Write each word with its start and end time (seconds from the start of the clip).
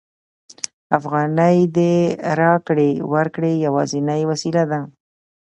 افغانۍ 0.97 1.57
د 1.77 1.79
راکړې 2.39 2.91
ورکړې 3.13 3.51
یوازینۍ 3.65 4.21
وسیله 4.31 4.63
ده 4.71 4.79